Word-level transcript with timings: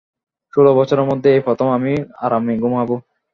ষোল 0.53 0.65
বছরের 0.79 1.05
মধ্যে 1.05 1.29
এই 1.35 1.41
প্রথম 1.47 1.67
আমি 1.69 1.93
আরামে 2.17 2.53
ঘুমাবো। 2.57 2.95